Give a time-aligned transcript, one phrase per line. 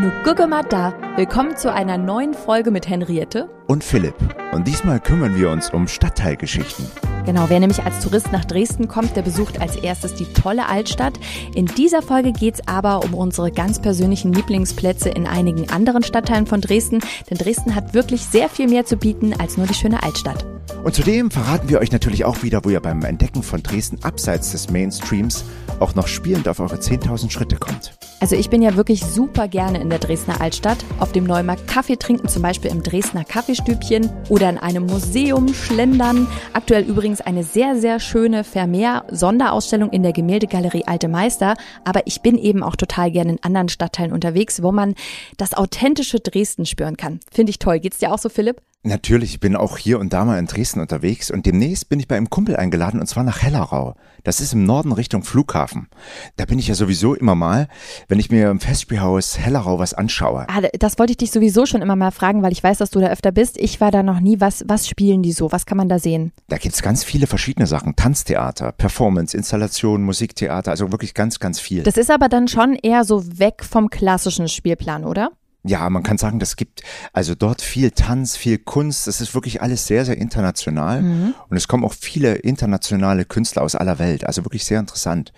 [0.00, 0.94] Nu gucke mal da.
[1.16, 3.48] Willkommen zu einer neuen Folge mit Henriette.
[3.66, 4.14] Und Philipp.
[4.52, 6.86] Und diesmal kümmern wir uns um Stadtteilgeschichten.
[7.26, 11.18] Genau, wer nämlich als Tourist nach Dresden kommt, der besucht als erstes die tolle Altstadt.
[11.52, 16.60] In dieser Folge geht's aber um unsere ganz persönlichen Lieblingsplätze in einigen anderen Stadtteilen von
[16.60, 17.00] Dresden.
[17.28, 20.46] Denn Dresden hat wirklich sehr viel mehr zu bieten als nur die schöne Altstadt.
[20.84, 24.52] Und zudem verraten wir euch natürlich auch wieder, wo ihr beim Entdecken von Dresden abseits
[24.52, 25.44] des Mainstreams
[25.80, 27.98] auch noch spielend auf eure 10.000 Schritte kommt.
[28.20, 31.96] Also ich bin ja wirklich super gerne in der Dresdner Altstadt, auf dem Neumarkt Kaffee
[31.96, 36.26] trinken, zum Beispiel im Dresdner Kaffeestübchen oder in einem Museum schlendern.
[36.52, 41.54] Aktuell übrigens eine sehr, sehr schöne Vermeer-Sonderausstellung in der Gemäldegalerie Alte Meister.
[41.84, 44.94] Aber ich bin eben auch total gerne in anderen Stadtteilen unterwegs, wo man
[45.36, 47.20] das authentische Dresden spüren kann.
[47.30, 47.78] Finde ich toll.
[47.78, 48.60] Geht's dir auch so, Philipp?
[48.88, 52.08] Natürlich, ich bin auch hier und da mal in Dresden unterwegs und demnächst bin ich
[52.08, 53.94] bei einem Kumpel eingeladen und zwar nach Hellerau.
[54.24, 55.88] Das ist im Norden Richtung Flughafen.
[56.36, 57.68] Da bin ich ja sowieso immer mal,
[58.08, 60.46] wenn ich mir im Festspielhaus Hellerau was anschaue.
[60.48, 63.00] Ah, das wollte ich dich sowieso schon immer mal fragen, weil ich weiß, dass du
[63.00, 63.58] da öfter bist.
[63.58, 64.40] Ich war da noch nie.
[64.40, 65.52] Was, was spielen die so?
[65.52, 66.32] Was kann man da sehen?
[66.48, 67.94] Da gibt's ganz viele verschiedene Sachen.
[67.94, 71.82] Tanztheater, Performance, Installation, Musiktheater, also wirklich ganz, ganz viel.
[71.82, 75.30] Das ist aber dann schon eher so weg vom klassischen Spielplan, oder?
[75.64, 79.06] Ja, man kann sagen, das gibt also dort viel Tanz, viel Kunst.
[79.06, 81.02] Das ist wirklich alles sehr, sehr international.
[81.02, 81.34] Mhm.
[81.48, 84.24] Und es kommen auch viele internationale Künstler aus aller Welt.
[84.24, 85.32] Also wirklich sehr interessant.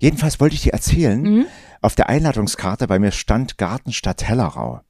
[0.00, 1.46] Jedenfalls wollte ich dir erzählen, mhm.
[1.82, 4.80] auf der Einladungskarte bei mir stand Gartenstadt Hellerau.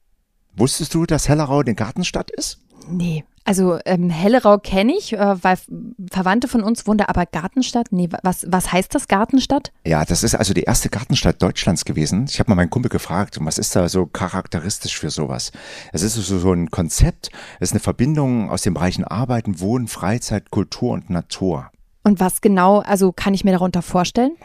[0.55, 2.59] Wusstest du, dass Hellerau eine Gartenstadt ist?
[2.89, 3.23] Nee.
[3.43, 5.57] Also ähm, Hellerau kenne ich, äh, weil
[6.11, 7.87] Verwandte von uns wohnen da, aber Gartenstadt?
[7.91, 9.71] Nee, was, was heißt das Gartenstadt?
[9.85, 12.25] Ja, das ist also die erste Gartenstadt Deutschlands gewesen.
[12.29, 15.51] Ich habe mal meinen Kumpel gefragt, was ist da so charakteristisch für sowas?
[15.91, 19.87] Es ist so, so ein Konzept, es ist eine Verbindung aus den Bereichen Arbeiten, Wohnen,
[19.87, 21.71] Freizeit, Kultur und Natur.
[22.03, 24.35] Und was genau, also kann ich mir darunter vorstellen?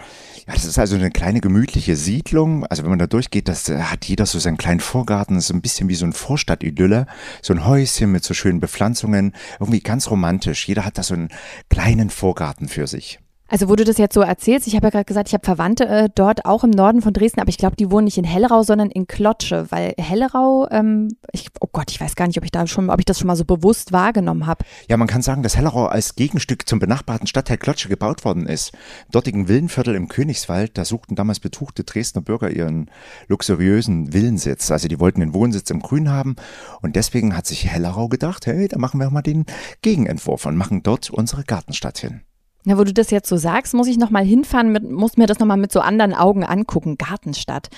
[0.47, 2.67] Ja, das ist also eine kleine gemütliche Siedlung.
[2.67, 5.37] Also wenn man da durchgeht, das äh, hat jeder so seinen kleinen Vorgarten.
[5.37, 7.07] Das ist ein bisschen wie so ein Vorstadtidylle.
[7.41, 9.33] So ein Häuschen mit so schönen Bepflanzungen.
[9.59, 10.69] Irgendwie ganz romantisch.
[10.69, 11.31] Jeder hat da so einen
[11.71, 13.21] kleinen Vorgarten für sich.
[13.49, 15.87] Also wo du das jetzt so erzählst, ich habe ja gerade gesagt, ich habe Verwandte
[15.87, 18.65] äh, dort auch im Norden von Dresden, aber ich glaube, die wohnen nicht in Hellerau,
[18.65, 22.51] sondern in Klotsche, weil Hellerau, ähm, ich, oh Gott, ich weiß gar nicht, ob ich
[22.51, 24.65] da schon, ob ich das schon mal so bewusst wahrgenommen habe.
[24.89, 28.73] Ja, man kann sagen, dass Hellerau als Gegenstück zum benachbarten Stadtteil Klotsche gebaut worden ist.
[29.07, 32.91] Im dortigen Villenviertel im Königswald, da suchten damals betuchte Dresdner Bürger ihren
[33.28, 34.73] luxuriösen Villensitz.
[34.73, 36.34] Also die wollten den Wohnsitz im Grün haben
[36.83, 39.47] und deswegen hat sich Hellerau gedacht, hey, da machen wir mal den
[39.83, 42.23] Gegenentwurf und machen dort unsere Gartenstadt hin.
[42.69, 45.38] Na, wo du das jetzt so sagst, muss ich nochmal hinfahren, mit, muss mir das
[45.38, 46.99] nochmal mit so anderen Augen angucken.
[46.99, 47.69] Gartenstadt.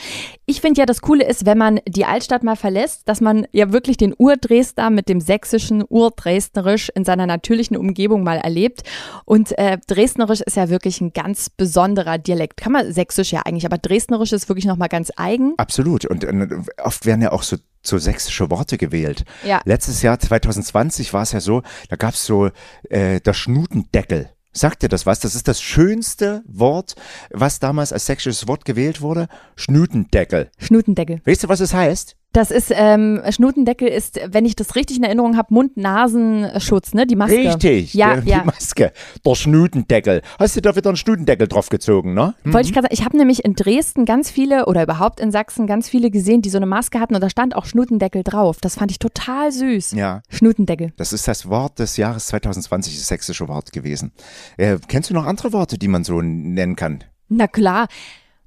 [0.47, 3.71] Ich finde ja, das Coole ist, wenn man die Altstadt mal verlässt, dass man ja
[3.71, 8.82] wirklich den Urdresdner mit dem sächsischen Urdresdnerisch in seiner natürlichen Umgebung mal erlebt.
[9.26, 12.56] Und äh, Dresdnerisch ist ja wirklich ein ganz besonderer Dialekt.
[12.56, 15.53] Kann man sächsisch ja eigentlich, aber Dresdnerisch ist wirklich nochmal ganz eigen.
[15.59, 16.06] Absolut.
[16.06, 16.49] Und äh,
[16.82, 19.25] oft werden ja auch so so sächsische Worte gewählt.
[19.44, 19.60] Ja.
[19.65, 22.50] Letztes Jahr 2020 war es ja so, da gab es so
[22.91, 24.31] äh, der Schnutendeckel.
[24.53, 25.20] Sagt dir das was?
[25.20, 26.97] Das ist das schönste Wort,
[27.31, 29.28] was damals als sächsisches Wort gewählt wurde.
[29.56, 30.50] Schnutendeckel.
[30.59, 31.20] Schnutendeckel.
[31.25, 32.18] Weißt du, was es heißt?
[32.33, 37.06] Das ist, ähm, Schnutendeckel ist, wenn ich das richtig in Erinnerung habe, Mund-Nasenschutz, ne?
[37.06, 37.39] Die Maske.
[37.39, 38.41] Richtig, ja, der, ja.
[38.41, 38.93] die Maske.
[39.25, 40.21] Der Schnutendeckel.
[40.38, 42.34] Hast du da wieder einen Schnutendeckel draufgezogen, ne?
[42.44, 42.53] Mhm.
[42.53, 45.67] Wollte ich gerade sagen, ich habe nämlich in Dresden ganz viele oder überhaupt in Sachsen
[45.67, 48.59] ganz viele gesehen, die so eine Maske hatten und da stand auch Schnutendeckel drauf.
[48.61, 49.93] Das fand ich total süß.
[49.93, 50.21] Ja.
[50.28, 50.93] Schnutendeckel.
[50.99, 54.12] Das ist das Wort des Jahres 2020, das sächsische Wort gewesen.
[54.59, 57.05] Äh, kennst du noch andere Worte, die man so nennen kann?
[57.31, 57.88] Na klar.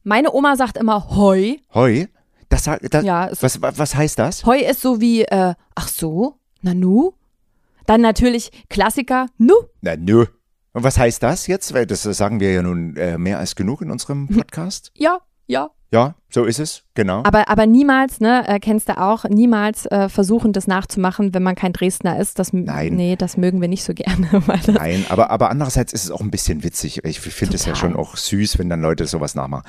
[0.03, 1.55] Meine Oma sagt immer Heu.
[1.73, 2.05] Heu?
[2.51, 4.45] Das, das, Ja, was, was heißt das?
[4.45, 7.13] Heu ist so wie, äh, ach so, Nanu.
[7.85, 9.53] Dann natürlich Klassiker, Nu.
[9.81, 10.25] Na, nö.
[10.73, 11.73] Und was heißt das jetzt?
[11.73, 14.91] Weil das sagen wir ja nun äh, mehr als genug in unserem Podcast.
[14.95, 15.71] Ja, ja.
[15.91, 17.23] Ja, so ist es, genau.
[17.23, 21.55] Aber, aber niemals, ne, äh, kennst du auch, niemals äh, versuchen, das nachzumachen, wenn man
[21.55, 22.39] kein Dresdner ist.
[22.39, 22.95] Das, Nein.
[22.95, 24.27] Nee, das mögen wir nicht so gerne.
[24.67, 27.03] Nein, aber, aber andererseits ist es auch ein bisschen witzig.
[27.03, 29.63] Ich finde es ja schon auch süß, wenn dann Leute sowas nachmachen.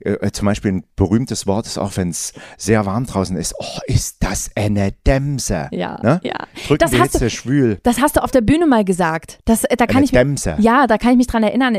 [0.00, 3.54] Äh, äh, zum Beispiel ein berühmtes Wort ist auch, wenn es sehr warm draußen ist.
[3.58, 5.68] Oh, ist das eine Dämse?
[5.72, 6.20] ja, Ne?
[6.22, 6.34] ja.
[6.66, 7.78] Drücken Das die hast, Hitze du, schwül.
[7.82, 9.38] das hast du auf der Bühne mal gesagt.
[9.46, 10.56] Das, äh, da kann Eine ich Dämse.
[10.58, 11.76] Ja, da kann ich mich dran erinnern.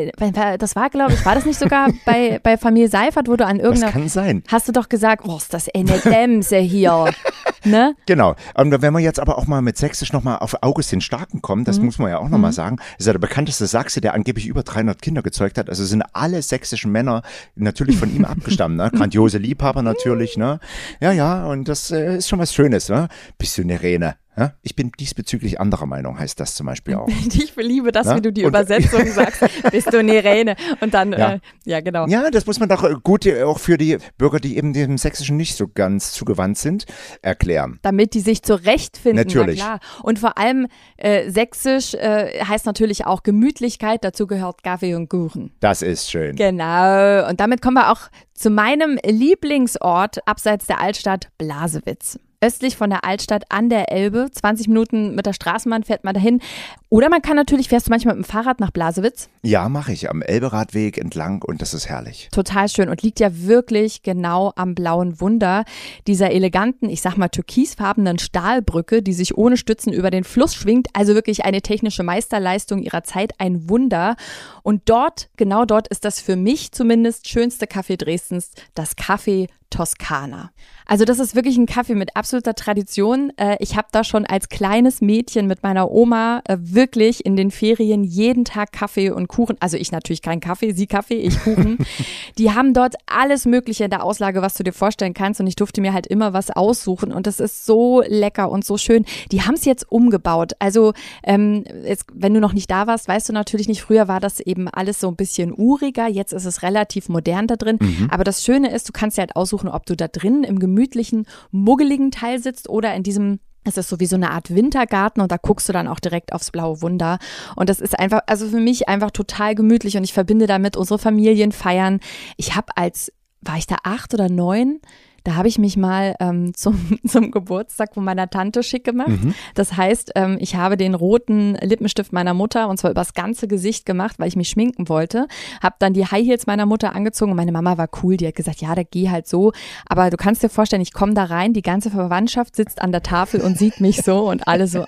[0.59, 3.59] Das war, glaube ich, war das nicht sogar bei, bei Familie Seifert, wo du an
[3.59, 3.91] irgendeiner.
[4.15, 4.43] Sein.
[4.47, 7.13] Hast du doch gesagt, oh, ist das eine Dämse hier.
[7.63, 7.95] ne?
[8.07, 8.35] Genau.
[8.55, 11.79] Und wenn wir jetzt aber auch mal mit Sächsisch nochmal auf Augustin Starken kommen, das
[11.79, 15.01] muss man ja auch nochmal sagen, ist ja der bekannteste Sachse, der angeblich über 300
[15.01, 15.69] Kinder gezeugt hat.
[15.69, 17.21] Also sind alle sächsischen Männer
[17.55, 18.77] natürlich von ihm abgestammt.
[18.77, 18.89] Ne?
[18.91, 20.37] Grandiose Liebhaber natürlich.
[20.37, 20.59] Ne?
[20.99, 22.89] Ja, ja, und das äh, ist schon was Schönes.
[22.89, 23.09] Ne?
[23.37, 24.15] Bist du eine Rene?
[24.37, 24.53] Ja?
[24.61, 27.07] Ich bin diesbezüglich anderer Meinung, heißt das zum Beispiel auch.
[27.33, 28.17] ich liebe das, Na?
[28.17, 29.43] wie du die Und- Übersetzung sagst.
[29.71, 30.55] Bist du eine Rene?
[30.81, 31.33] Und dann, Ja.
[31.33, 32.07] Äh, ja genau.
[32.07, 34.97] Ja, das muss man doch äh, gut äh, auch für die Bürger, die eben dem
[34.97, 36.85] Sächsischen nicht so ganz zugewandt sind,
[37.21, 37.79] erklären.
[37.81, 39.25] Damit die sich zurechtfinden.
[39.25, 39.59] Natürlich.
[39.59, 39.79] Na klar.
[40.03, 40.67] Und vor allem
[40.97, 44.03] äh, sächsisch äh, heißt natürlich auch Gemütlichkeit.
[44.03, 45.51] Dazu gehört Kaffee und Kuchen.
[45.59, 46.35] Das ist schön.
[46.35, 47.27] Genau.
[47.29, 52.19] Und damit kommen wir auch zu meinem Lieblingsort abseits der Altstadt, Blasewitz.
[52.45, 54.29] Östlich von der Altstadt an der Elbe.
[54.31, 56.41] 20 Minuten mit der Straßenbahn fährt man dahin.
[56.89, 59.29] Oder man kann natürlich, fährst du manchmal mit dem Fahrrad nach Blasewitz?
[59.41, 62.29] Ja, mache ich am Elberadweg entlang und das ist herrlich.
[62.31, 65.65] Total schön und liegt ja wirklich genau am blauen Wunder
[66.05, 70.89] dieser eleganten, ich sag mal türkisfarbenen Stahlbrücke, die sich ohne Stützen über den Fluss schwingt.
[70.93, 74.17] Also wirklich eine technische Meisterleistung ihrer Zeit, ein Wunder.
[74.61, 80.51] Und dort, genau dort ist das für mich zumindest schönste Café Dresdens, das Café Toskana.
[80.87, 83.31] Also das ist wirklich ein Kaffee mit absoluter Tradition.
[83.37, 87.49] Äh, Ich habe da schon als kleines Mädchen mit meiner Oma äh, wirklich in den
[87.49, 89.57] Ferien jeden Tag Kaffee und Kuchen.
[89.59, 91.79] Also ich natürlich kein Kaffee, sie Kaffee, ich Kuchen.
[92.37, 95.41] Die haben dort alles Mögliche in der Auslage, was du dir vorstellen kannst.
[95.41, 97.11] Und ich durfte mir halt immer was aussuchen.
[97.11, 99.05] Und das ist so lecker und so schön.
[99.31, 100.53] Die haben es jetzt umgebaut.
[100.59, 100.93] Also
[101.23, 104.39] ähm, jetzt, wenn du noch nicht da warst, weißt du natürlich nicht, früher war das
[104.39, 106.07] eben alles so ein bisschen uriger.
[106.07, 107.79] Jetzt ist es relativ modern da drin.
[108.11, 111.25] Aber das Schöne ist, du kannst dir halt aussuchen, ob du da drin im gemütlichen,
[111.51, 115.31] muggeligen Teil sitzt oder in diesem es ist so wie so eine Art Wintergarten und
[115.31, 117.17] da guckst du dann auch direkt aufs blaue Wunder.
[117.55, 120.99] Und das ist einfach, also für mich einfach total gemütlich und ich verbinde damit unsere
[120.99, 121.99] Familien feiern.
[122.37, 124.81] Ich habe als, war ich da acht oder neun?
[125.25, 129.09] Da habe ich mich mal ähm, zum, zum Geburtstag von meiner Tante schick gemacht.
[129.55, 133.85] Das heißt, ähm, ich habe den roten Lippenstift meiner Mutter und zwar übers ganze Gesicht
[133.85, 135.27] gemacht, weil ich mich schminken wollte.
[135.61, 138.17] Habe dann die High Heels meiner Mutter angezogen und meine Mama war cool.
[138.17, 139.51] Die hat gesagt, ja, da geh halt so.
[139.87, 143.01] Aber du kannst dir vorstellen, ich komme da rein, die ganze Verwandtschaft sitzt an der
[143.01, 144.85] Tafel und sieht mich so und alle so,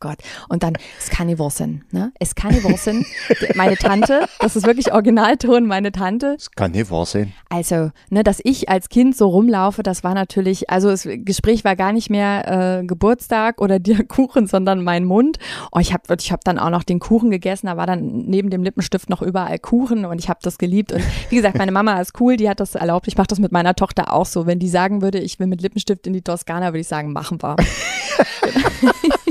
[0.00, 0.18] Gott.
[0.48, 2.12] Und dann, es kann nicht wahr sein, ne?
[2.18, 3.04] Es kann nicht wahr sein.
[3.54, 6.34] Meine Tante, das ist wirklich Originalton, meine Tante.
[6.36, 7.32] Das kann nicht wahr sein.
[7.50, 11.76] Also, ne, dass ich als Kind so rumlaufe, das war natürlich, also das Gespräch war
[11.76, 15.38] gar nicht mehr äh, Geburtstag oder der Kuchen, sondern mein Mund.
[15.70, 18.50] Oh, ich habe ich hab dann auch noch den Kuchen gegessen, da war dann neben
[18.50, 20.92] dem Lippenstift noch überall Kuchen und ich habe das geliebt.
[20.92, 23.06] Und wie gesagt, meine Mama ist cool, die hat das erlaubt.
[23.06, 24.46] Ich mache das mit meiner Tochter auch so.
[24.46, 27.42] Wenn die sagen würde, ich will mit Lippenstift in die Toskana, würde ich sagen, machen
[27.42, 27.56] wir.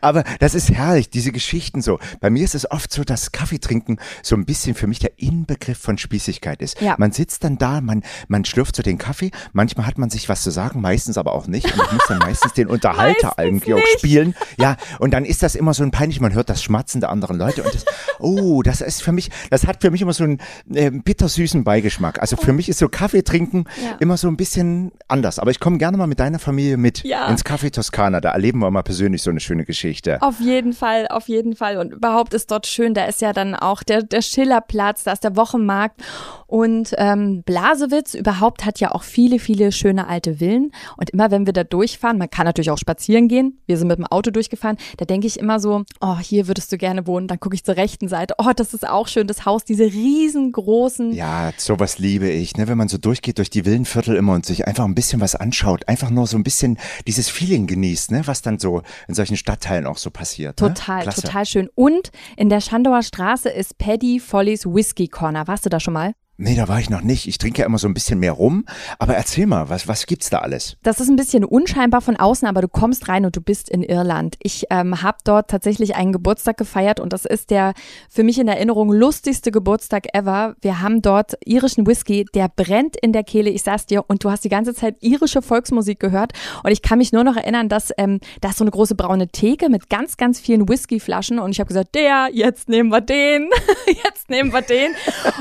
[0.00, 1.98] Aber das ist herrlich, diese Geschichten so.
[2.20, 5.12] Bei mir ist es oft so, dass Kaffee trinken so ein bisschen für mich der
[5.18, 6.80] Inbegriff von Spießigkeit ist.
[6.80, 6.94] Ja.
[6.98, 10.42] Man sitzt dann da, man, man schlürft so den Kaffee, manchmal hat man sich was
[10.42, 11.66] zu sagen, meistens aber auch nicht.
[11.66, 14.34] Und ich muss dann meistens den Unterhalter irgendwie auch spielen.
[14.58, 17.38] Ja, und dann ist das immer so ein peinlich, man hört das Schmatzen der anderen
[17.38, 17.84] Leute und das,
[18.18, 20.38] oh, das ist für mich, das hat für mich immer so einen
[20.72, 22.20] äh, bittersüßen Beigeschmack.
[22.20, 23.96] Also für mich ist so Kaffee trinken Ja.
[24.00, 25.38] immer so ein bisschen anders.
[25.38, 27.28] Aber ich komme gerne mal mit deiner Familie mit Ja.
[27.28, 30.20] ins Café Toskana, da erleben wir mal persönlich so eine schöne Geschichte.
[30.22, 31.78] Auf jeden Fall, auf jeden Fall.
[31.78, 32.94] Und überhaupt ist dort schön.
[32.94, 36.02] Da ist ja dann auch der, der Schillerplatz, da ist der Wochenmarkt.
[36.46, 40.70] Und ähm, Blasewitz überhaupt hat ja auch viele, viele schöne alte Villen.
[40.96, 43.58] Und immer wenn wir da durchfahren, man kann natürlich auch spazieren gehen.
[43.66, 44.76] Wir sind mit dem Auto durchgefahren.
[44.98, 47.26] Da denke ich immer so, oh, hier würdest du gerne wohnen.
[47.26, 48.34] Dann gucke ich zur rechten Seite.
[48.38, 51.12] Oh, das ist auch schön, das Haus, diese riesengroßen.
[51.12, 52.68] Ja, sowas liebe ich, ne?
[52.68, 55.88] wenn man so durchgeht durch die Villenviertel immer und sich einfach ein bisschen was anschaut,
[55.88, 58.22] einfach nur so ein bisschen dieses Feeling genießt, ne?
[58.26, 60.58] was dann so in solchen Stadtteilen auch so passiert.
[60.58, 61.12] Total, ne?
[61.12, 61.68] Total schön.
[61.74, 65.46] Und in der Schandauer Straße ist Paddy Follies Whiskey Corner.
[65.46, 66.14] Warst du da schon mal?
[66.36, 67.28] Nee, da war ich noch nicht.
[67.28, 68.64] Ich trinke ja immer so ein bisschen mehr rum.
[68.98, 70.76] Aber erzähl mal, was, was gibt's da alles?
[70.82, 73.84] Das ist ein bisschen unscheinbar von außen, aber du kommst rein und du bist in
[73.84, 74.34] Irland.
[74.42, 77.72] Ich ähm, habe dort tatsächlich einen Geburtstag gefeiert und das ist der
[78.10, 80.56] für mich in Erinnerung lustigste Geburtstag ever.
[80.60, 84.30] Wir haben dort irischen Whisky, der brennt in der Kehle, ich sag's dir, und du
[84.30, 86.32] hast die ganze Zeit irische Volksmusik gehört.
[86.64, 89.28] Und ich kann mich nur noch erinnern, dass ähm, da ist so eine große braune
[89.28, 93.50] Theke mit ganz, ganz vielen Whiskyflaschen und ich habe gesagt, der, jetzt nehmen wir den,
[93.86, 94.92] jetzt nehmen wir den.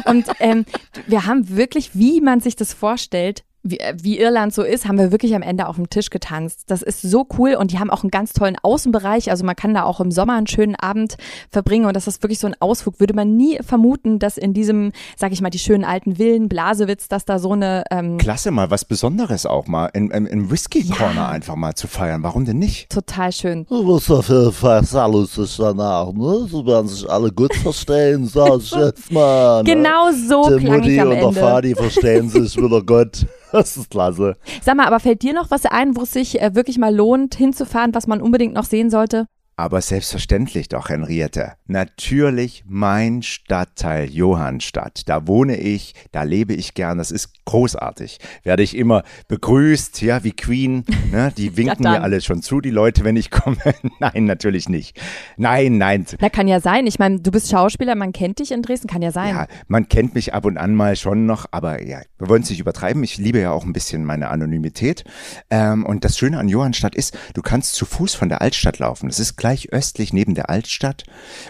[0.05, 0.65] Und ähm,
[1.07, 4.97] wir haben wirklich, wie man sich das vorstellt, wie, äh, wie Irland so ist, haben
[4.97, 6.63] wir wirklich am Ende auf dem Tisch getanzt.
[6.67, 9.31] Das ist so cool und die haben auch einen ganz tollen Außenbereich.
[9.31, 11.15] Also man kann da auch im Sommer einen schönen Abend
[11.49, 12.99] verbringen und das ist wirklich so ein Ausflug.
[12.99, 17.07] Würde man nie vermuten, dass in diesem, sag ich mal, die schönen alten Villen, Blasewitz,
[17.07, 20.81] dass da so eine ähm, Klasse, mal was Besonderes auch mal in, in, in Whisky
[20.81, 20.95] Ja.
[20.95, 22.21] Corner einfach mal zu feiern.
[22.23, 22.89] Warum denn nicht?
[22.89, 23.65] total schön.
[23.69, 26.47] Du musst auf jeden Fall sehr lustig danach, ne?
[26.49, 29.63] Sie werden sich alle gut verstehen, sag ich jetzt mal.
[29.63, 29.73] Ne?
[29.73, 31.39] Genau so Der klang Mutti ich am und der Ende.
[31.39, 33.25] Fadi verstehen sich wieder gut.
[33.53, 34.35] Das ist klasse.
[34.63, 37.35] Sag mal, aber fällt dir noch was ein, wo es sich äh, wirklich mal lohnt,
[37.35, 39.27] hinzufahren, was man unbedingt noch sehen sollte?
[39.55, 41.53] Aber selbstverständlich doch, Henriette.
[41.67, 45.07] Natürlich mein Stadtteil Johannstadt.
[45.07, 46.97] Da wohne ich, da lebe ich gern.
[46.97, 48.17] Das ist großartig.
[48.41, 50.85] Werde ich immer begrüßt, ja, wie Queen.
[51.11, 51.31] Ne?
[51.37, 53.57] Die winken Ja, mir alle schon zu, die Leute, wenn ich komme.
[53.99, 54.99] nein, natürlich nicht.
[55.37, 56.07] Nein, nein.
[56.19, 56.87] Na, kann ja sein.
[56.87, 59.35] Ich meine, du bist Schauspieler, man kennt dich in Dresden, kann ja sein.
[59.35, 62.49] Ja, man kennt mich ab und an mal schon noch, aber ja, wir wollen es
[62.49, 63.03] nicht übertreiben.
[63.03, 65.03] Ich liebe ja auch ein bisschen meine Anonymität.
[65.51, 69.09] Ähm, und das Schöne an Johannstadt ist, du kannst zu Fuß von der Altstadt laufen.
[69.09, 71.03] Das ist gleich östlich neben der Altstadt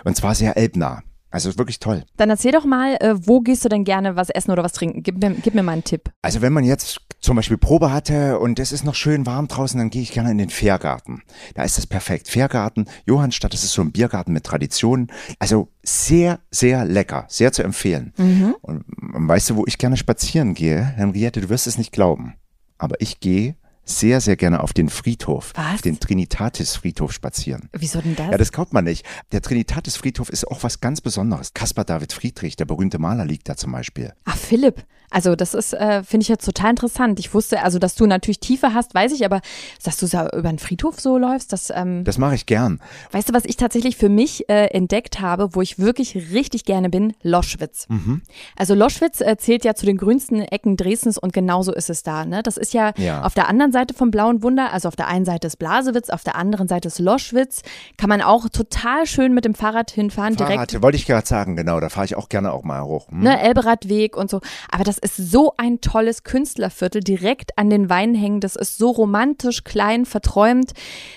[0.04, 1.04] und zwar sehr elbnah.
[1.30, 2.04] Also wirklich toll.
[2.18, 5.04] Dann erzähl doch mal, äh, wo gehst du denn gerne was essen oder was trinken?
[5.04, 6.12] Gib mir, gib mir mal einen Tipp.
[6.24, 9.78] Also wenn man jetzt zum Beispiel Probe hatte und es ist noch schön warm draußen,
[9.78, 11.22] dann gehe ich gerne in den Fährgarten.
[11.54, 12.30] Da ist das perfekt.
[12.30, 15.12] Fährgarten, Johannstadt, das ist so ein Biergarten mit Tradition.
[15.38, 18.14] Also sehr, sehr lecker, sehr zu empfehlen.
[18.62, 18.86] Und
[19.30, 20.84] weißt du, wo ich gerne spazieren gehe?
[20.84, 22.34] Henriette, du wirst es nicht glauben.
[22.80, 25.76] Aber ich gehe sehr, sehr gerne auf den Friedhof, Was?
[25.76, 27.70] auf den Trinitatis-Friedhof spazieren.
[27.74, 28.32] Wieso denn das?
[28.32, 29.06] Ja, das glaubt man nicht.
[29.32, 31.54] Der Trinitatis-Friedhof ist auch was ganz Besonderes.
[31.54, 34.14] Caspar David Friedrich, der berühmte Maler, liegt da zum Beispiel.
[34.26, 34.86] Ach, Philipp.
[35.14, 37.20] Also das ist, äh, finde ich jetzt total interessant.
[37.20, 39.42] Ich wusste, also dass du natürlich Tiefe hast, weiß ich, aber
[39.84, 42.80] dass du so über den Friedhof so läufst, das, ähm, Das mache ich gern.
[43.12, 46.90] weißt du, was ich tatsächlich für mich äh, entdeckt habe, wo ich wirklich richtig gerne
[46.90, 47.14] bin?
[47.22, 47.86] Loschwitz.
[47.90, 48.24] Mhm.
[48.58, 52.26] Also Loschwitz äh, zählt ja zu den grünsten Ecken Dresdens und genauso ist es da.
[52.26, 52.42] Ne?
[52.42, 53.22] Das ist ja, Ja.
[53.22, 56.24] auf der anderen Seite vom Blauen Wunder, also auf der einen Seite ist Blasewitz, auf
[56.24, 57.62] der anderen Seite ist Loschwitz.
[57.98, 61.56] Kann man auch total schön mit dem Fahrrad hinfahren, direkt Fahrrad, wollte ich gerade sagen,
[61.56, 63.10] genau, da fahre ich auch gerne auch mal hoch.
[63.10, 63.20] Hm?
[63.22, 64.42] ne, Elberadweg und so.
[64.72, 68.40] Aber das ist so ein tolles Künstlerviertel direkt an den Weinhängen.
[68.40, 70.72] Das ist so romantisch, klein, verträumt.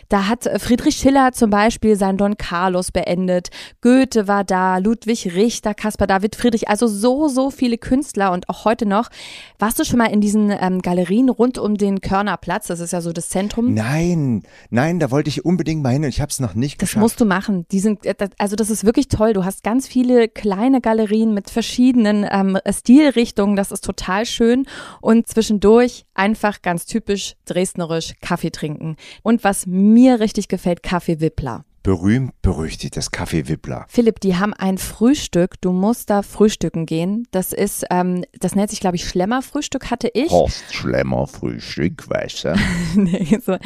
[0.08, 3.48] Da hat äh, Friedrich Schiller zum Beispiel sein Don Carlos beendet.
[3.80, 6.68] Goethe war da, Ludwig Richter, Caspar David Friedrich.
[6.68, 9.08] Also so, so viele Künstler und auch heute noch.
[9.58, 12.66] Warst du schon mal in diesen ähm, Galerien rund um den Körnerplatz?
[12.66, 13.72] Das ist ja so das Zentrum.
[13.74, 16.88] Nein, nein, da wollte ich unbedingt mal hin und ich habe es noch nicht Das
[16.90, 17.00] geschafft.
[17.02, 17.66] musst du machen.
[17.70, 19.32] Die sind, äh, das- also das ist wirklich toll.
[19.32, 23.56] Du hast ganz viele kleine Galerien mit verschiedenen ähm, Stilrichtungen.
[23.56, 24.66] Das ist total schön.
[25.00, 28.96] Und zwischendurch einfach ganz typisch dresdnerisch Kaffee trinken.
[29.22, 31.64] Und was mir richtig gefällt, Kaffee Wippler.
[31.86, 33.86] Berühmt berüchtigtes Kaffee Wippler.
[33.88, 35.54] Philipp, die haben ein Frühstück.
[35.60, 37.28] Du musst da frühstücken gehen.
[37.30, 40.32] Das ist, ähm, das nennt sich, glaube ich, Schlemmerfrühstück hatte ich.
[40.32, 42.54] Horst Schlemmer Frühstück, weißt du?
[42.96, 43.56] Nee, so.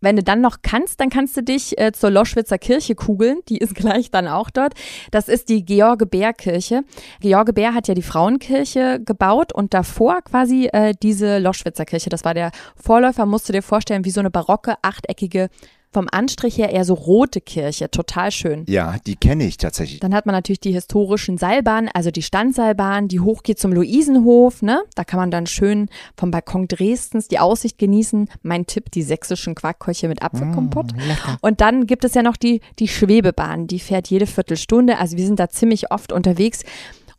[0.00, 3.40] Wenn du dann noch kannst, dann kannst du dich äh, zur Loschwitzer Kirche kugeln.
[3.48, 4.74] Die ist gleich dann auch dort.
[5.10, 6.84] Das ist die George Bär Kirche.
[7.22, 12.08] George Bär hat ja die Frauenkirche gebaut und davor quasi äh, diese Loschwitzer Kirche.
[12.08, 15.48] Das war der Vorläufer, musst du dir vorstellen, wie so eine barocke, achteckige,
[15.94, 17.90] vom Anstrich her eher so rote Kirche.
[17.90, 18.64] Total schön.
[18.68, 20.00] Ja, die kenne ich tatsächlich.
[20.00, 24.82] Dann hat man natürlich die historischen Seilbahnen, also die Standseilbahn, die hochgeht zum Luisenhof, ne?
[24.96, 28.28] Da kann man dann schön vom Balkon Dresdens die Aussicht genießen.
[28.42, 30.92] Mein Tipp, die sächsischen Quarkköche mit Apfelkompott.
[31.40, 34.98] Und dann gibt es ja noch die, die Schwebebahn, die fährt jede Viertelstunde.
[34.98, 36.64] Also wir sind da ziemlich oft unterwegs.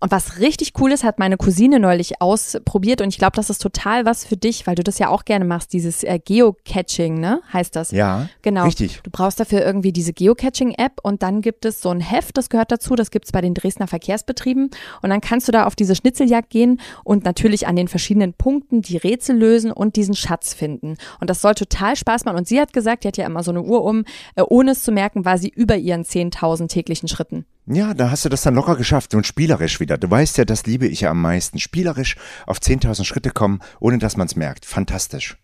[0.06, 3.60] Und was richtig cool ist, hat meine Cousine neulich ausprobiert und ich glaube, das ist
[3.60, 7.42] total was für dich, weil du das ja auch gerne machst, dieses äh, Geocaching, ne?
[7.52, 7.90] Heißt das?
[7.90, 8.66] Ja, Genau.
[8.66, 9.00] richtig.
[9.02, 12.72] Du brauchst dafür irgendwie diese Geocaching-App und dann gibt es so ein Heft, das gehört
[12.72, 14.70] dazu, das gibt es bei den Dresdner Verkehrsbetrieben
[15.02, 18.84] und dann kannst du da auf diese Schnitzeljagd gehen und natürlich an den verschiedenen Punkten
[18.84, 20.98] die Rätsel lösen und diesen Schatz finden.
[21.20, 23.50] Und das soll total Spaß machen und sie hat gesagt, die hat ja immer so
[23.50, 27.48] eine Uhr um, äh, ohne es zu merken, war sie über ihren 10.000 täglichen Schritten.
[27.68, 29.98] Ja, da hast du das dann locker geschafft und spielerisch wieder.
[29.98, 31.60] Du weißt ja, das liebe ich ja am meisten.
[31.60, 34.66] Spielerisch auf 10.000 Schritte kommen, ohne dass man es merkt.
[34.66, 35.38] Fantastisch.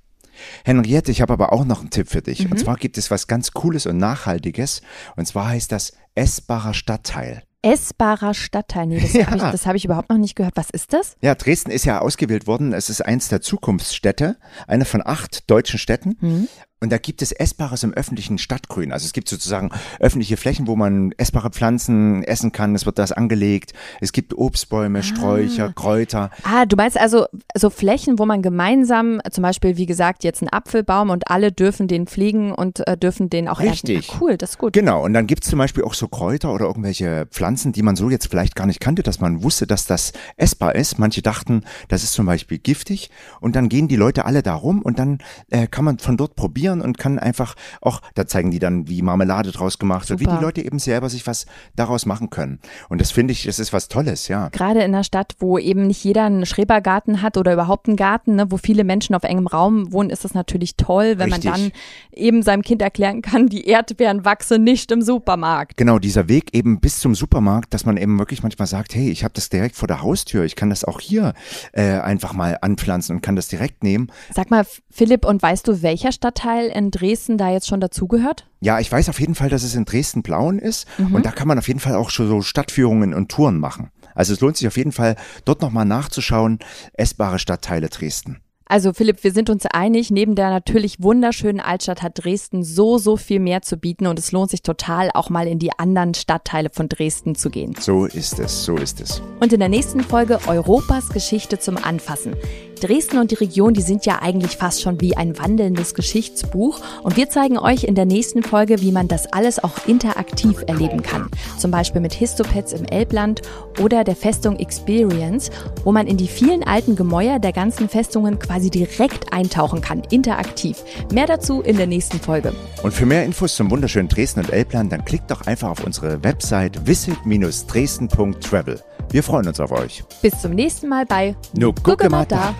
[0.63, 2.49] Henriette, ich habe aber auch noch einen Tipp für dich.
[2.49, 4.81] Und zwar gibt es was ganz Cooles und Nachhaltiges.
[5.15, 7.43] Und zwar heißt das essbarer Stadtteil.
[7.63, 9.27] Essbarer Stadtteil, nee, das Ja.
[9.27, 10.55] habe ich, das hab ich überhaupt noch nicht gehört.
[10.57, 11.15] Was ist das?
[11.21, 12.73] Ja, Dresden ist ja ausgewählt worden.
[12.73, 14.37] Es ist eins der Zukunftsstädte,
[14.67, 16.47] eine von acht deutschen Städten.
[16.83, 18.91] Und da gibt es Essbares im öffentlichen Stadtgrün.
[18.91, 19.69] Also es gibt sozusagen
[19.99, 22.73] öffentliche Flächen, wo man essbare Pflanzen essen kann.
[22.73, 23.73] Es wird das angelegt.
[23.99, 26.31] Es gibt Obstbäume, Sträucher, Kräuter.
[26.41, 30.49] Ah, du meinst also so Flächen, wo man gemeinsam, zum Beispiel, wie gesagt, jetzt einen
[30.49, 34.09] Apfelbaum und alle dürfen den pflegen und äh, dürfen den auch Richtig.
[34.09, 34.73] Ah, cool, das ist gut.
[34.73, 38.09] Genau, und dann gibt's zum Beispiel auch so Kräuter oder irgendwelche Pflanzen, die man so
[38.09, 40.97] jetzt vielleicht gar nicht kannte, dass man wusste, dass das essbar ist.
[40.97, 43.11] Manche dachten, das ist zum Beispiel giftig.
[43.39, 45.19] Und dann gehen die Leute alle da rum und dann
[45.51, 49.01] äh, kann man von dort probieren und kann einfach auch, da zeigen die dann, wie
[49.01, 50.37] Marmelade draus gemacht wird, wie Super.
[50.37, 52.59] die Leute eben selber sich was daraus machen können.
[52.87, 54.49] Und das finde ich, das ist was Tolles, ja.
[54.49, 58.35] Gerade in einer Stadt, wo eben nicht jeder einen Schrebergarten hat oder überhaupt einen Garten,
[58.35, 61.51] ne, wo viele Menschen auf engem Raum wohnen, ist es natürlich toll, wenn Richtig.
[61.51, 61.71] man dann
[62.13, 65.77] eben seinem Kind erklären kann, die Erdbeeren wachsen nicht im Supermarkt.
[65.77, 69.23] Genau, dieser Weg eben bis zum Supermarkt, dass man eben wirklich manchmal sagt, hey, ich
[69.23, 71.33] habe das direkt vor der Haustür, ich kann das auch hier
[71.73, 74.11] äh, einfach mal anpflanzen und kann das direkt nehmen.
[74.33, 78.47] Sag mal, Philipp, und weißt du, welcher Stadtteil Stadtteil in Dresden da jetzt schon dazugehört?
[78.59, 81.57] Ja, ich weiß auf jeden Fall, dass es in Dresden-Blauen ist und da kann man
[81.57, 83.89] auf jeden Fall auch schon so Stadtführungen und Touren machen.
[84.13, 85.15] Also es lohnt sich auf jeden Fall,
[85.45, 86.59] dort nochmal nachzuschauen,
[86.93, 88.41] essbare Stadtteile Dresden.
[88.71, 93.17] Also Philipp, wir sind uns einig, neben der natürlich wunderschönen Altstadt hat Dresden so, so
[93.17, 96.69] viel mehr zu bieten und es lohnt sich total, auch mal in die anderen Stadtteile
[96.71, 97.75] von Dresden zu gehen.
[97.77, 99.21] So ist es, so ist es.
[99.41, 102.33] Und in der nächsten Folge Europas Geschichte zum Anfassen.
[102.81, 106.79] Dresden und die Region, die sind ja eigentlich fast schon wie ein wandelndes Geschichtsbuch.
[107.03, 111.03] Und wir zeigen euch in der nächsten Folge, wie man das alles auch interaktiv erleben
[111.03, 111.29] kann.
[111.59, 113.43] Zum Beispiel mit Histopads im Elbland
[113.79, 115.51] oder der Festung Experience,
[115.83, 120.77] wo man in die vielen alten Gemäuer der ganzen Festungen quasi direkt eintauchen kann, interaktiv.
[121.11, 122.53] Mehr dazu in der nächsten Folge.
[122.83, 126.23] Und für mehr Infos zum wunderschönen Dresden und Elbland, dann klickt doch einfach auf unsere
[126.23, 128.81] Website visit-dresden.travel.
[129.09, 130.03] Wir freuen uns auf euch.
[130.21, 132.53] Bis zum nächsten Mal bei Nur gucke mal da.